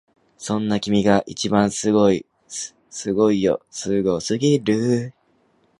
[0.39, 2.25] そんな君が一番すごい
[2.89, 5.13] すごいよすごすぎる！